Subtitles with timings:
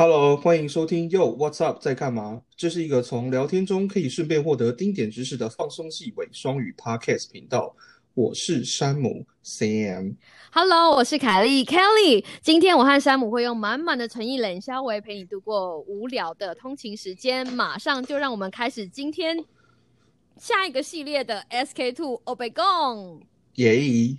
[0.00, 2.42] Hello，欢迎收听 Yo What's Up 在干嘛？
[2.56, 7.74] 这是一个从聊天中可以顺便获得丁点知识的放松系伪双语 Podcast 频道。
[8.14, 10.14] 我是山姆 Sam。
[10.52, 12.24] Hello，我是凯莉 Kelly。
[12.40, 17.44] 今天我和山姆会用满满的诚意冷笑话陪你度过无聊的通勤时间。
[17.52, 19.44] 马上就让我们开始今天
[20.36, 23.20] 下一个系列的 SK Two o b e g o n
[23.54, 24.16] 耶！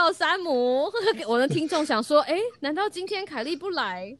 [0.00, 0.88] Hello，山姆。
[1.26, 4.16] 我的听众想说，哎，难道今天凯莉不来？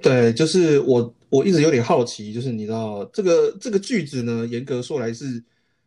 [0.00, 5.44] 对，就是我，我一直有点好奇，就是你知道这个这个句子呢，严格说来是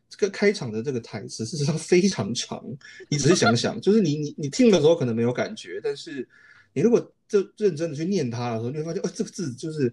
[0.08, 2.64] 这个开场的这个台词，事实上非常长。
[3.10, 6.28] 你只是想想，就是你你你听的时候可能没有感觉，但是
[6.74, 9.92] 你如果就认真的去念它的时候，你会发现，哦，这个字就是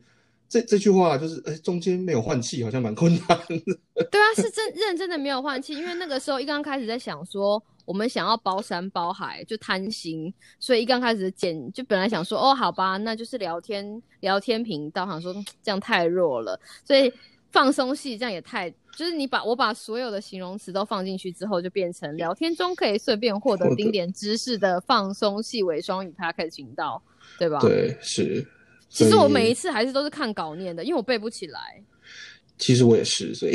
[0.48, 4.04] 这这句话就是，哎，中间没有换气，好像蛮困难的。
[4.10, 17.12] 对啊，是真认真的没有换气，因为那个时候一刚开始在想说，我们想要包山包海，就贪心，所以一刚开始剪，就本来想说，哦，好吧，那就是聊天聊天频道，想说嗯这样太弱了，所以
[17.50, 27.02] 放松系这样也太，就是你把我把所有的形容词都放进去之后，就变成聊天中可以顺便获得丁点知识的放松系伪双语 p a c k e 频道，
[27.38, 27.58] 对吧？。
[27.58, 28.46] 对，是。
[28.88, 31.82] 其实我每一次还是都是看稿念的，因为我背不起来。
[32.58, 33.54] 其实我也是，所以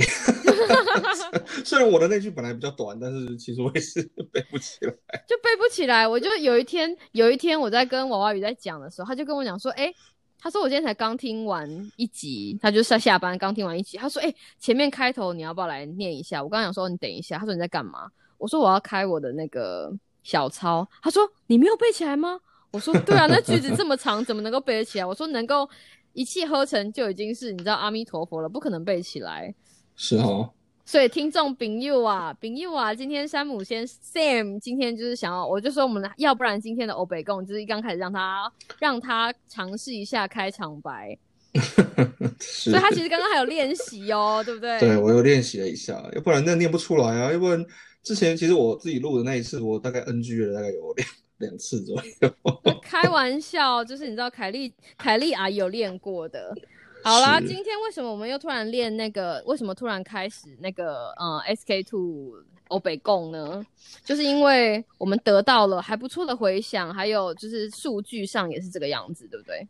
[1.65, 3.99] 虽然我的那句本来比较短，但是其实我也是
[4.31, 4.91] 背不起来。
[5.27, 6.07] 就背不起来。
[6.07, 9.91] 我就有一天，有一天我在跟娃娃鱼在讲的时候，他就跟我讲说，哎、
[10.37, 16.43] 他说我今天才刚听完一集，他就在下班刚听完一集，他说，哎、前面开头你要不要来念一下？
[16.43, 18.07] 我刚刚讲说你等一下，他说你在干嘛？
[18.37, 22.39] 我说我要开我的那个小抄，他说你没有背起来吗？
[22.73, 25.05] 我说对啊，那句子这么长，怎么能够背得起来？
[25.05, 25.69] 我说能够
[26.13, 29.53] 一气呵成就已经是你知道阿弥陀佛了，不可能背起来。
[29.95, 30.49] 是哦，
[30.85, 41.17] 所以听众朋友啊，朋友啊，今天山姆先 Sam 今天就是想要，我就说我们要不然今天的欧北共就是一刚开始让他让他尝试一下开场白，
[42.39, 44.79] 所以他其实刚刚还有练习哦，对不对？
[44.79, 47.31] 对我又练习了一下，要不然那念不出来啊。
[47.31, 47.63] 要不然
[48.01, 51.07] 之前其实我自己录的那一次，我大概 NG 了大概有两
[51.41, 52.33] 两次左右。
[52.81, 56.55] 开玩笑，就是你知道凯莉凯莉阿姨有练过的。
[57.03, 59.43] 好啦，今天为什么我们又突然练那个？
[59.47, 62.31] 为什么突然开始那个呃 SK two
[62.67, 63.65] 欧北共呢？
[64.05, 69.67] 就是因为我们得到了还不错的回响，还有就是数据上也是这个样子，对不对？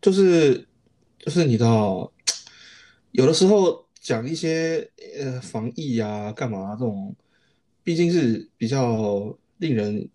[0.00, 0.66] 就是
[1.18, 2.10] 就是你知道，
[3.10, 4.88] 有的时候讲一些
[5.18, 7.12] 呃防疫啊、干嘛这种，
[7.82, 10.08] 毕竟是比较令人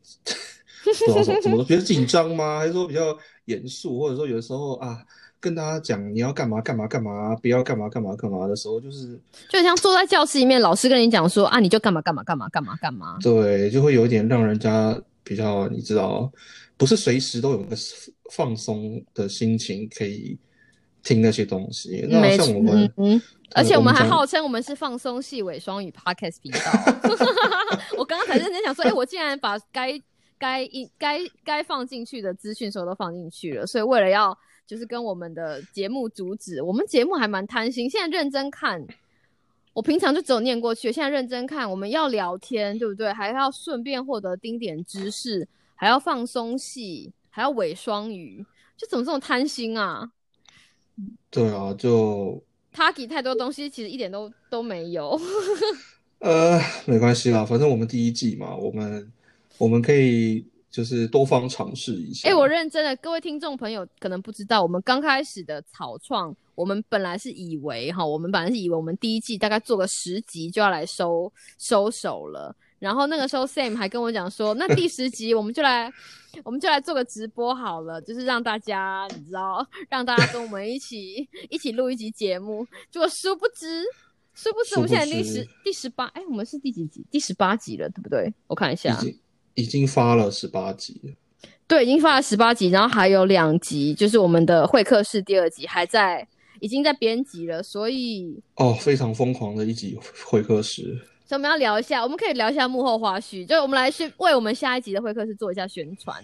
[1.25, 2.59] 怎么怎么说，比较紧张吗？
[2.59, 3.99] 还是说比较严肃？
[3.99, 4.97] 或者说有的时候啊，
[5.39, 13.17] 跟大家讲你要干嘛干嘛干嘛，不要干嘛干嘛干嘛的时候，就是就像坐在教室里面，老师跟你讲说啊，你就干嘛干嘛干嘛干嘛干嘛。
[13.21, 16.31] 对，就会有一点让人家比较，你知道，
[16.77, 17.75] 不是随时都有个
[18.31, 20.37] 放松的心情可以
[21.03, 22.05] 听那些东西。
[22.09, 23.21] 那像我们嗯，嗯，
[23.53, 26.59] 而且我们还讲号称我们是放松系伪双语 podcast 频道。
[27.97, 29.99] 我刚刚才认真想说，哎、我竟然把该
[30.37, 38.85] 该一该该放进去的资讯时候都放进去了，所以为了要就是跟我们的节目主旨，我们节目还蛮贪心，现在认真看。
[39.73, 43.13] 我平常就只有念过去，现在认真看，我们要聊天，对不对？
[43.13, 48.43] 还要顺便获得丁点知识，还要放松系，还要伪双语，
[48.75, 50.11] 就怎么这么贪心啊？
[51.29, 52.43] 对啊，就
[52.73, 55.15] 他给太多东西，其实一点都都没有。
[56.21, 59.11] 呃没关系啦，反正我们第一季嘛，我们
[59.57, 62.29] 我们可以就是多方尝试一下。
[62.29, 72.55] 哎、我认真的，各位听众朋友可能不知道，我们刚开始的草创，我们本来是以为哈，我们本来是以为我们第一季大概做个十集就要来收收手了。
[72.79, 75.91] 然后那个时候 Sam 还跟我讲说，那第十集我们就来，
[76.43, 82.67] 我们就来做个直播好了，就是让大家你知道，让大家跟我们一起一起录一集节目。
[82.91, 83.83] 结果殊不知，
[84.35, 87.03] 殊不知我们现在第十第十八，哎，我们是第几集？
[87.09, 88.31] 第十八集了，对不对？
[88.45, 88.95] 我看一下，
[89.57, 91.11] 已经发了十八集了，
[91.67, 96.25] 对，已经发了十八集，然后还有两集，就是我们的会客室第二集还在，
[96.59, 100.83] 已经在编辑了，所以，哦，非常疯狂的一集会客室。
[101.25, 106.23] 所以我们要聊一下，我们可以聊一下幕后花絮，就我们来宣为我们下一集的会客室做一下宣传。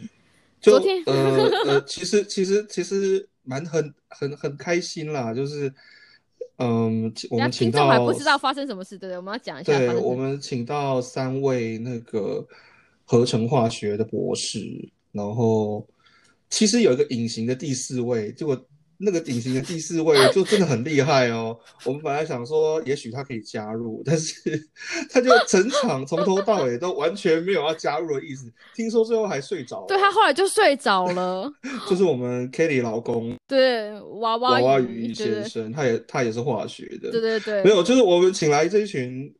[0.62, 5.74] 昨天呃 呃，其实其实其实蛮很很很开心啦，就是
[6.57, 9.18] 嗯，我们请听众还到不知道发生什么事，对不对？
[9.18, 12.47] 我们要讲一下对，我们请到三位那个
[13.05, 14.59] 合成化学的博士，
[15.11, 15.85] 然后
[16.50, 18.59] 其实有一个隐形的第四位，结果
[18.97, 21.57] 那个隐形的第四位 就真的很厉害哦。
[21.83, 24.69] 我们本来想说，也许他可以加入，但是
[25.11, 28.50] 他就整场从头到尾都完全没有要加入的意思。
[28.73, 29.88] 听说最后还睡着了。
[29.88, 31.51] 对他后来就睡着了。
[31.89, 37.11] 就是我们 Kelly 老公，对娃娃娃娃鱼鱼先生，他也他也是化学的。
[37.11, 39.33] 对对对，没有，就是我们请来这一群。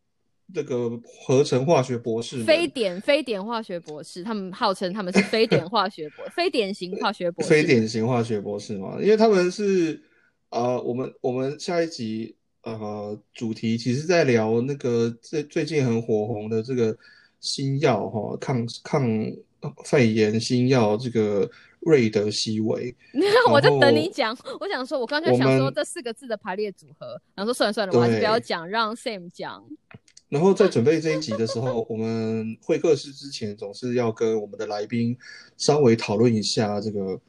[0.54, 0.90] 这个
[1.26, 10.00] 合成化学博士，非典非典化学博士，他们号称他们是非典化学博， 非典型化学博士，非典型化学博士嘛，因为他们是
[10.50, 16.96] 呃，我们我们下一集呃主题其实在聊那个最最近很火红的这个
[17.40, 19.04] 新药哈，抗抗
[19.86, 21.50] 肺炎新药这个
[21.80, 22.96] 瑞德西韦，
[23.52, 29.66] 我就等你讲，我想说，我刚才想说这四个字的排列组合，然后说算了算了，我还是不要讲，让 Sam 讲。
[30.34, 35.16] 然后在准备这一集的时候，我们会客室之前总是要跟我们的来宾
[35.58, 37.22] 稍微讨论一下这个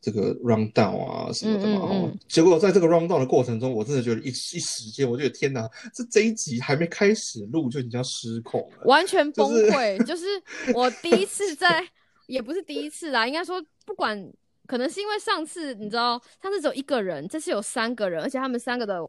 [0.00, 1.80] 这个 round down 啊什么的嘛。
[1.80, 10.00] 哈，结果在这个 round down 的过程中，我真的觉得一一时间，我觉得天哪，这这一集还没开始录就已经要失控了，完全崩溃。
[10.04, 10.24] 就是
[10.72, 11.84] 我第一次在，
[12.28, 14.32] 也不是第一次啦，应该说不管，
[14.68, 19.04] 可能是因为上次你知道，上次只有一个人，这次有三个人，而且他们三个的。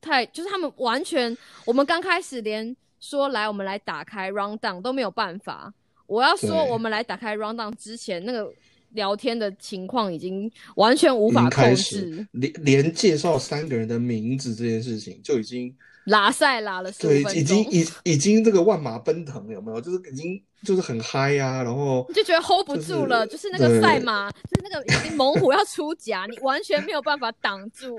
[0.00, 5.72] 太就是他们完全，我们刚开始连说来我们来打开 round down 都没有办法。
[6.06, 8.50] 我要说我们来打开 round down 之前，那个
[8.92, 12.26] 聊天的情况已经完全无法控制。
[12.32, 19.80] 连连介绍三个人的名字这件事情就已经拉赛拉了，对，已经已已经这个万马奔腾有没有？
[19.80, 27.98] 就是已经就是很嗨呀，然后你就觉得 hold 不住了，就是那个赛马，就是那个已经猛虎要出甲，你完全没有办法挡住。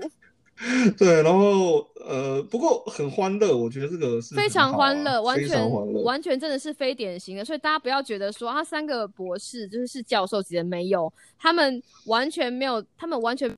[0.98, 13.58] 对，然后呃，不过很欢乐，我觉得这个是非常欢乐，完全完完全真的是非典型的，所以大家不要觉得说他三个博士就是是教授级的，没有，他们完全没有，他们完全，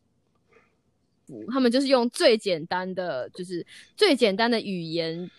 [1.52, 3.66] 他们就是用最简单的，就是
[3.98, 5.30] 最简单的语言。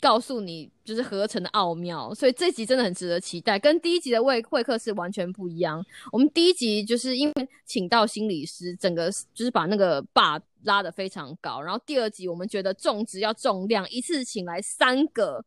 [0.00, 5.80] 告诉你就是合成的奥妙，所以这集真的很值得期待，跟第一集的会会客是完全不一样。
[6.10, 15.44] 我们第一集就是因为请到心理师，整个就是把那个把拉的非常高，然后第二集我们觉得种植要重量，一次请来三个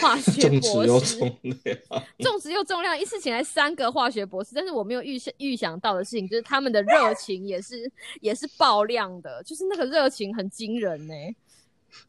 [0.00, 1.78] 化 学博士， 种植又重量，
[2.18, 7.90] 种植又重量，一次请来三个化学博士，但是我没有预想预想到的事情就是他们的热情也是
[8.20, 11.14] 也是爆量的，就是那个热情很惊人呢。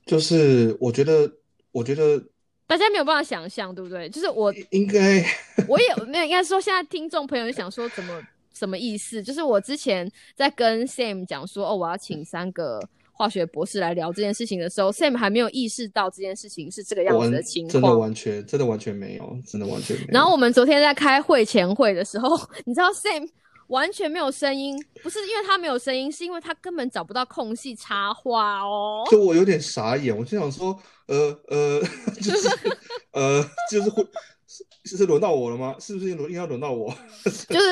[0.05, 1.31] 就是我觉得。
[1.73, 2.19] 我觉得
[2.65, 4.09] 大家没有办法想象，对不对？
[4.09, 5.23] 就是我应该，
[5.67, 8.19] 我也没有应该说，现在听众朋友想说怎么
[8.57, 9.21] 什么意思？
[9.21, 12.79] 就是我之前在跟 Sam 讲说，哦，我要请三个
[13.11, 20.09] 化学博士来聊这件事情的时候，Sam 还没有意识到这件事情是这个样子的情况，真的完全，真的完全没有，真的完全没有。
[20.11, 23.29] 然后我们昨天在开会前会的时候， 你知道 Sam。
[23.67, 29.03] 完全没有声音，不是因为他没有声音，是因为他根本找不到空隙插话哦。
[29.11, 30.73] 就我有点傻眼，我就想说，
[31.07, 31.81] 呃呃，
[32.15, 32.47] 就是
[33.11, 34.01] 呃，就是会。
[34.47, 35.75] 是是轮到我了吗？
[35.77, 36.89] 是不是轮应该轮到我？
[37.49, 37.65] 就是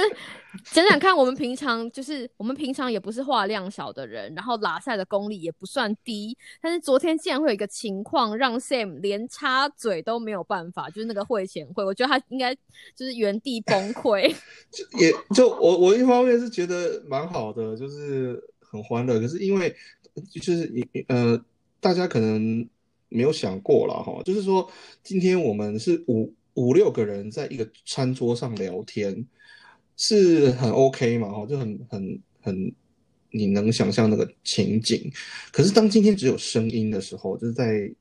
[0.65, 12.53] 想想看，我们平常就是我们平常也不是话量少的人，然后拉赛的功力也不算低，但是昨天竟然会有一个情况让 Sam 连插嘴都没有办法，就是那个会前会，我觉得他应该
[12.93, 14.35] 就是原地崩溃。
[14.69, 19.73] 就也就我我一方面是觉得蛮好的，就是很欢乐，可是因为
[20.29, 21.41] 就是你呃，
[21.79, 22.67] 大家可能
[23.07, 24.69] 没有想过了哈，就是说
[25.03, 26.33] 今天我们是五。
[26.55, 29.25] 五六个人在一个餐桌上聊天，
[29.95, 31.31] 是很 OK 嘛？
[31.31, 32.73] 哈，就很很很，
[33.31, 35.11] 你能想象那个情景。
[35.51, 37.93] 可是当今天只有声音的时候，就是在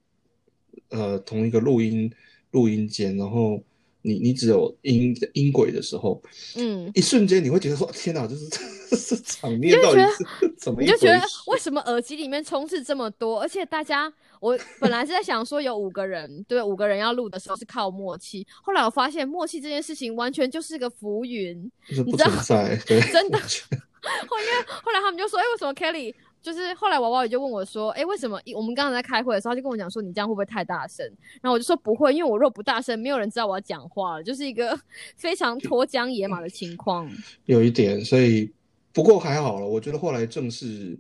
[0.90, 2.10] 呃同一个录音
[2.52, 3.62] 录音间，然后
[4.06, 6.22] 你你只有音音轨的时候，
[6.56, 8.46] 嗯，一瞬间你会觉得说天哪， 就是
[8.90, 10.82] 这场面到底是怎么？
[10.82, 14.12] 你就觉得为什么耳机里面充斥这么多，而且大家。
[14.40, 18.46] 我本来是在想说有五个人，对，五个人要录的时候是靠默契。
[18.62, 22.42] 后来我发现默契这件事情完全就是个浮云，你知道吗？
[23.10, 23.38] 真的。
[23.38, 31.04] 后因为后来他们就说，哎，为什么 Kelly 就是后来娃娃也就问我说，哎，为什么我们刚刚在开会的时候，他就跟我讲说，你这样会不会太大声？
[31.40, 34.78] 然后我就说不会，因为我若不大声，没有人知道我要讲话了，就是一个
[35.16, 37.10] 非常脱缰野马的情况。
[37.46, 38.52] 有一点，所以
[38.92, 40.98] 不过还好了，我觉得后来正式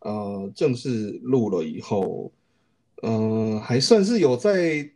[0.00, 2.32] 呃正式录了以后。
[3.02, 4.86] 呃，还算是有在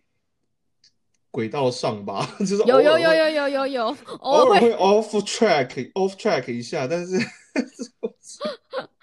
[1.30, 7.16] 轨道上吧，就是有有有有有有有，偶尔会 off track off track 一下，但是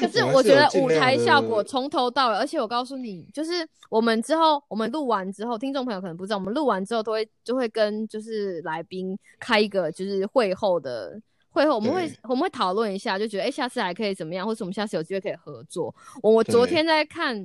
[0.00, 11.20] 可是我觉得舞台效果从头到尾，而且我告诉你，就是我们之后我们录完之后，听众朋友可能不知道，我们录完之后都会就会跟就是来宾开一个就是会后的。
[11.52, 15.92] 会后我们会我们会讨论一下，就觉得哎、诶下次还可以怎么样，或者我们下次有机会可以合作。
[16.22, 17.44] 我我昨天在看，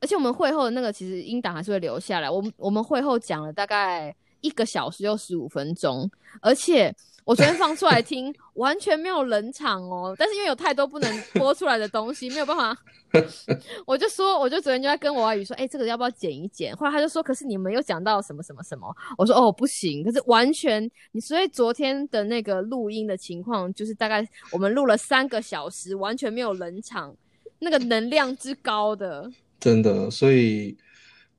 [0.00, 2.30] 而且我们会后的那个其实音档还是会留下来。
[2.30, 10.14] 我们我们会后讲了大概一个小时又十五分钟，而且我昨天放出来听，完全没有冷场哦。
[10.18, 12.76] 但是因为有太多不能播出来的东西，没有办法，
[13.86, 16.74] 我就说，我就昨天就在跟我阿宇说，哎、这个要不要剪一剪？
[16.76, 27.14] 后来他就说，可是你们又讲到什么什么什么，我说哦不行，可是完全你所以昨天的那个录音的情况，就是大概我们录了三个小时，完全没有冷场，
[27.60, 30.76] 那个能量之高的，真的，所以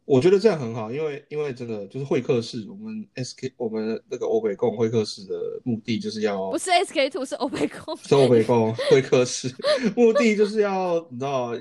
[0.05, 9.53] 我觉得这样很好，因为因为真的就是会客室，我们 SK 我们那个欧北共会客室的目的就是要不是 SK two 是欧北共，是欧北共会客室，
[9.95, 11.51] 目的就是要你知道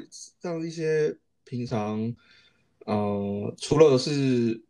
[0.40, 2.14] 让一些平常
[2.86, 4.60] 呃除了是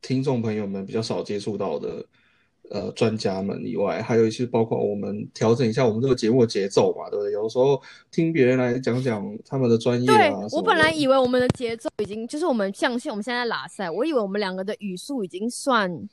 [0.00, 2.06] 听众朋友们比较少接触到的。
[2.70, 7.32] 呃，专家们以外，还有一些包括我们调整一下我们这个节目的节奏嘛，对不对？
[7.32, 7.80] 有时候
[8.10, 16.08] 听别人来讲讲他们的专业对我本来以为我们的节奏已经就是我们像像我们现在拉赛，我以为我们两个的语速已经算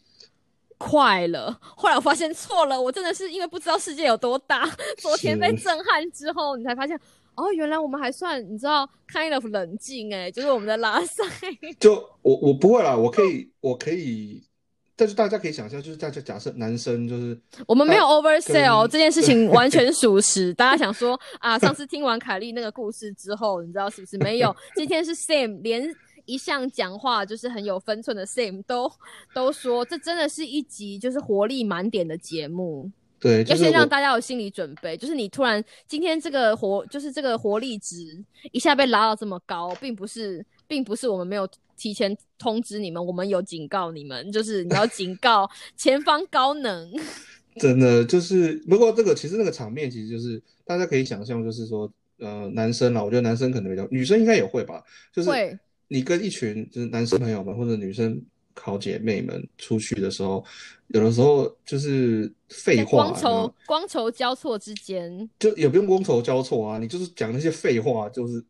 [0.77, 4.67] 快了，后来我发现错了，我真的是因为不知道世界有多大，
[5.00, 7.00] 昨天被震撼之后，你才发现
[7.36, 11.24] 哦，原来我们还算你知道 kind of 冷静哎，就是我们的拉赛，
[11.79, 14.43] 就我我不会啦，我可以我可以，
[15.01, 20.53] 但是大家可以想象，就是大家假设男生就是我们没有 oversell 这件事情完全属实。
[20.55, 24.15] 大家想说啊，上次听完凯莉那个故事之后，你知道是不是？
[24.20, 25.91] 没有， 今天是 Sam 连。
[26.25, 28.89] 一向讲话就是很有分寸的 Sam 都
[29.34, 32.89] 都说，这真的是一集就是活力满点的节目。
[33.20, 46.90] 对，要就是我先让大家有心理准备，就是你突然今天这个活，就是这个活力值一下被拉到这么高，并不是，并不是我们没有提前通知你们，我们有警告你们，就是你要警告 前方高能。
[47.60, 54.82] 真的就是，不过这个其实那个场面其实就是大家可以想象，就是说呃，男生啦，我觉得男生可能比较，女生应该也会吧，
[55.13, 55.60] 就是会
[55.90, 58.24] 你跟一群就是男生朋友们或者女生
[58.56, 60.42] 好姐妹们出去的时候，
[60.88, 68.42] 有的时候就是废在话，光筹你知道光筹交错之间，就也不用觥筹交错啊，你就是讲那些废话，就是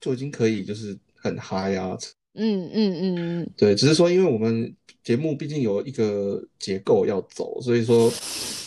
[0.00, 1.96] 就已经可以就是很嗨啊。
[2.34, 4.72] 嗯嗯嗯嗯，对，只是说因为我们
[5.02, 8.10] 节目毕竟有一个结构要走，所以说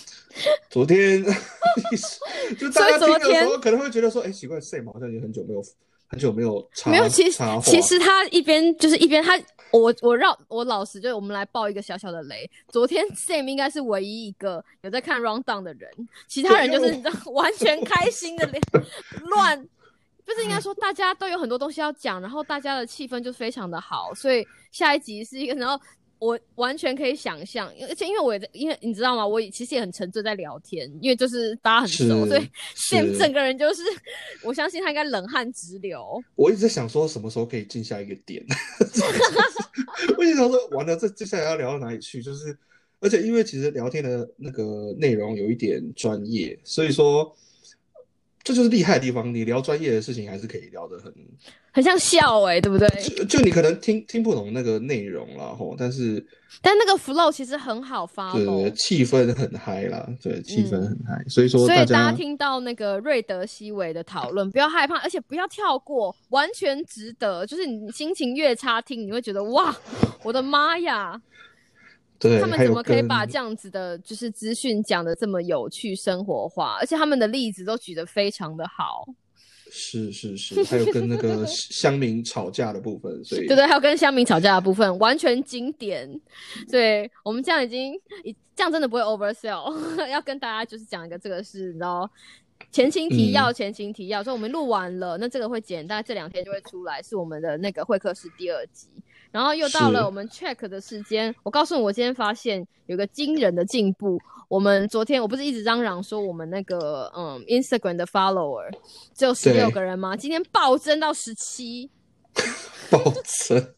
[0.69, 1.23] 昨天
[2.59, 5.63] 就大家听的时候可能会觉得说，哎，奇怪，Sam 好像也很久没有
[6.07, 9.39] 很久没有插没有，其实其实他一边就是一边他，
[9.71, 12.47] 我我让我老实，就是我们来爆一个小小的雷。
[12.67, 15.89] 昨天 Sam 应该是唯一一个有在看 Round Down 的人，
[16.27, 18.47] 其他人就是你知道完全开心的
[19.21, 19.65] 乱。
[20.25, 25.77] 就是应该说，大家都有很多东西要讲，然后大家的气氛就非常的好，所以下一集是一个，然后
[26.19, 29.27] 我完全可以想象，而且因为我也在，因为你知道吗？
[29.27, 32.41] 我也其实也很沉醉在聊天，因为就是大家很熟，所以
[33.11, 33.81] 是整个人就是，
[34.43, 36.23] 我相信他应该冷汗直流。
[36.35, 38.41] 我一直在想说什么时候可以进下一个点，
[40.17, 42.23] 我一直想说完了，这接下来要聊到哪里去？
[42.23, 42.57] 就是，
[43.01, 47.35] 而且因为其实聊天的那个内容有一点专业，所以说
[48.43, 49.33] 这就是厉害的地方。
[49.33, 51.13] 你聊专业的事情还是可以聊得很，
[51.71, 52.87] 很像笑哎、对不对？
[53.15, 56.25] 就就你可能听听不懂那个内容啦，吼，但是
[56.61, 58.71] 但那个 flow 其实很好发对对。
[58.71, 67.45] 气氛很嗨啦，对，气氛嗯很嗨，所以说所以大家家听到那个瑞德西韦的讨论，不要害怕，而且不要跳过，完全值得。
[67.45, 69.75] 就是你心情越差听，你会觉得哇，
[70.23, 71.19] 我的妈呀，
[72.23, 79.05] 对，他们怎么可以把这样子的，就是资讯讲的这么有趣、生活化，而且他们的例子都举得非常的好。
[79.75, 86.07] 是是是，还有跟那个 乡民吵架的部分，所以对对，还有跟乡民吵架的部分，完全经典。
[86.69, 89.73] 对我们这样已经，已这样真的不会 oversell。
[90.07, 92.07] 要跟大家就是讲一个，这个是你知道
[92.71, 94.23] 前情提要，嗯前情提要。
[94.23, 98.89] 所以我们录完了，那这个会剪，大概这两天就会出来，是我们的那个会客室第二集。
[99.33, 104.19] 然后又到了我们 check 的时间，我告诉你，我今天发现有个惊人的进步。
[104.47, 108.71] 我们昨天我不是一直嚷嚷说我们那个嗯 Instagram 的 follower
[109.15, 110.15] 只有十六个人吗？
[110.15, 111.89] 今天暴增到十七。
[112.91, 113.73] 暴增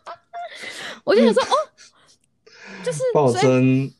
[1.04, 1.46] 我就想说，哦，
[2.82, 3.92] 就是暴增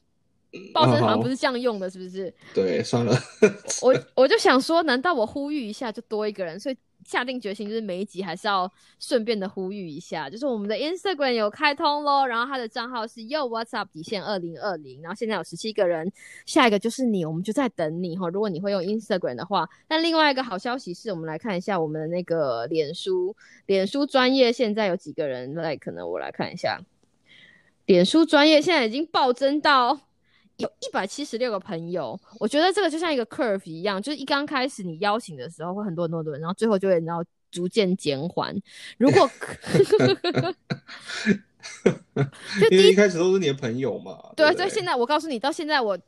[0.72, 2.32] 暴增好像不是这样用的，是不是？
[2.54, 3.14] 对，算了，
[3.82, 6.58] 我我就想说，难道我呼吁一下就多一个人？
[6.58, 6.76] 所以
[7.06, 16.10] 下定决心，就是每一集还是要顺便的呼吁一下，就是我们的 Instagram 有开通喽，然后他的账号是 youwhatsup，底线二零二零，然后现在有十七个人，
[16.46, 18.28] 下一个就是你，我们就在等你哈。
[18.28, 23.36] 如果你会用 Instagram 的话，那另外一个好消息是我们来看一下我们的那个脸书，
[23.66, 25.76] 脸书专业现在有几个人来？
[25.76, 26.80] 可能我来看一下，
[27.84, 30.05] 脸书专业现在已经暴增到。
[30.58, 38.54] 有一百七十六个朋友，我觉得这个就像一个 curve 一样，就是一刚开始你邀请的时候会很多很多人，然后最后就会然后逐渐减缓。
[38.98, 39.28] 如果
[42.60, 44.18] 就因为第一开始都是你的朋友嘛。
[44.36, 45.98] 对，不所以现在我告诉你，到现在我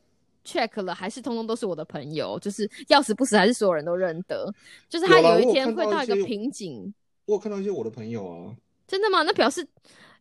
[0.45, 4.51] check 了，还是通通都是我的朋友，就是要死不死，还是所有人都认得。
[4.87, 6.93] 就是他有一天会到一个瓶颈，
[7.25, 8.55] 我有看到一些我的朋友啊。
[8.87, 9.21] 真的吗？
[9.21, 9.65] 那表示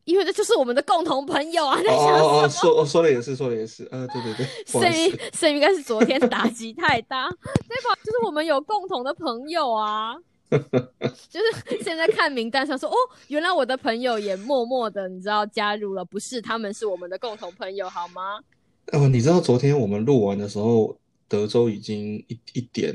[0.08, 2.26] 因为这就是我们的共同朋友啊，在哦 想什么？
[2.26, 3.86] 哦哦，说说的也是，说的也是。
[3.90, 5.18] 呃，对对对，不好剩意思。
[5.34, 7.28] 剩应该是昨天打击太大，
[7.68, 7.94] 对 吧？
[8.02, 10.16] 就是我们有共同的朋友啊。
[10.48, 12.94] 就是现在看名单上说，哦，
[13.26, 18.40] 原来我的朋友也默默的，你知道加入了，不是他们是我们的共同朋友，好吗？
[18.92, 20.96] 哦，你知道昨天我们录完的时候，
[21.28, 22.94] 德州已经一一点，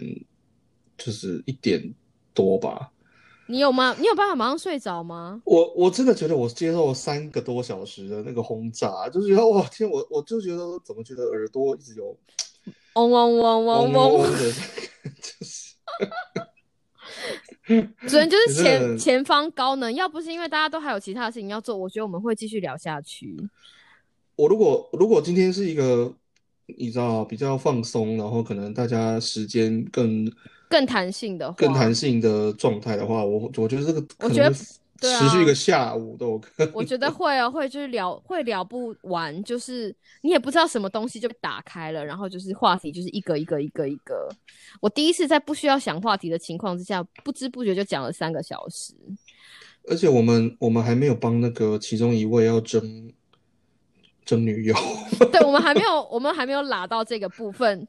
[0.97, 1.93] 就是一点
[2.33, 2.89] 多吧。
[3.47, 3.95] 你有吗？
[3.99, 5.41] 你有办法马上睡着吗？
[5.45, 12.17] 我我真的觉得我接受三个多小时的那个轰炸就是要我天我我就觉得怎么觉得耳朵一直有
[12.93, 14.31] 嗡嗡嗡嗡嗡
[15.21, 15.73] 就是。
[18.07, 23.37] 主人就是前前方高能要不是因为大家都还有其他事情要做我觉得我们会继续聊下去。
[24.35, 26.13] 我如果如果今天是一个
[26.77, 30.31] 你知道比较放松然后可能大家时间更
[30.73, 36.71] 更弹性的，更弹性的状态的话，我我觉得这个我觉得持续一个下午都有可能。
[36.73, 44.27] 我觉得会哦，会就是聊会聊不完，就是你也不知道什么东西就被打开了，然后就是话题就是一个一个一个一个。
[44.81, 48.95] 我第一次在不需要想话题的情况之下，不知不觉就讲了三个小时。
[49.87, 53.13] 而且我们我们还没有帮那个其中一位要争
[54.25, 54.75] 争女友，
[55.31, 57.87] 对我们还没有，我们还没有拉到这个部分，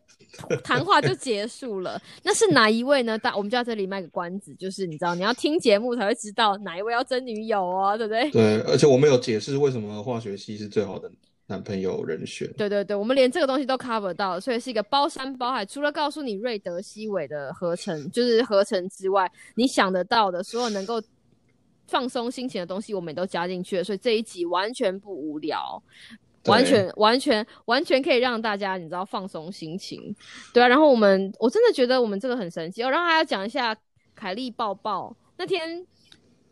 [0.62, 2.00] 谈话就结束了。
[2.23, 3.19] 那是哪一位呢？
[3.19, 8.31] 大我们就在这里卖个关子，就是你知道你要听节目才会知道哪一位要争女友哦，对不对？
[8.31, 11.11] 对，而且我们有解释为什么化学系是最好的
[11.47, 12.50] 男朋友人选。
[12.57, 15.64] 对对对，我们连这个东西都 cover 到了，所以是一个包山包海。
[15.64, 21.00] 除了告诉你瑞德西韦的合成，就是合成之外，你想得到的所有能够
[21.87, 23.85] 放松心情的东西，我们也都加进去了。
[23.85, 30.14] 所以这一集完全不无聊，对完全完全完全可以让大家你知道放松心情。
[30.52, 32.90] 对啊，然后我们我真的觉得我们这个很神奇哦。
[32.90, 33.76] 然后还要讲一下
[34.14, 35.87] 凯莉抱抱那天。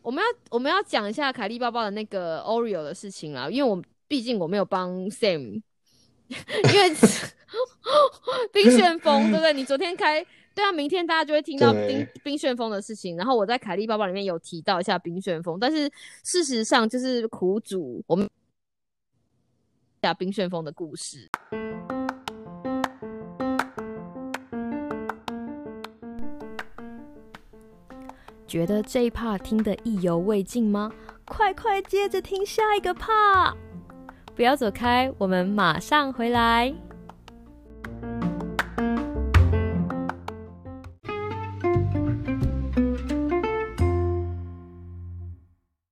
[0.01, 5.39] 我们要我们要讲一下凯莉抱抱的那个 Oreo 的事情啦，因为我毕竟我没有帮 Sam
[6.27, 6.93] 因为
[8.51, 9.53] 冰旋风，对不对？
[9.53, 10.21] 你昨天开，
[10.53, 13.15] 对啊，明天大家就会听到冰冰旋风的事情。
[13.15, 15.89] 然后我在凯莉包包里面有提到一下冰旋风，但是
[16.25, 18.29] 事实上就是苦主我们
[20.03, 21.29] 下冰旋风的故事。
[28.45, 30.91] 觉得这一 part 听得意犹未尽吗？
[31.23, 33.55] 快快接着听下一个 part！
[34.35, 36.75] 不要走开，我们马上回来。